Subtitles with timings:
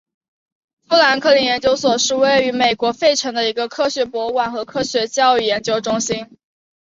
[0.87, 6.39] 富兰克林研究所是位于美国费城的一个科学博物馆和科学教育研究中心。